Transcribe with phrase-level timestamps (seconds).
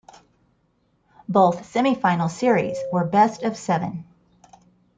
[1.29, 4.03] Both semifinal series were best-of-seven.